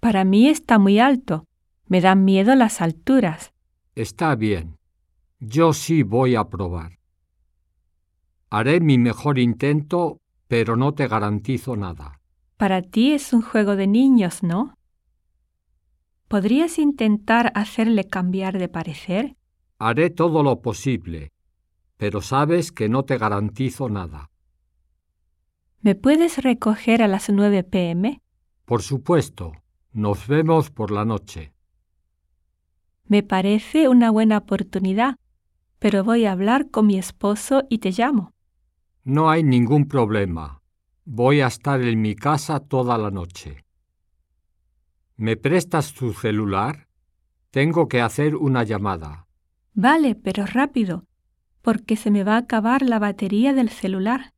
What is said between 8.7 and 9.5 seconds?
mi mejor